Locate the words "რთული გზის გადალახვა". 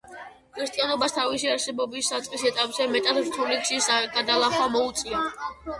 3.29-4.69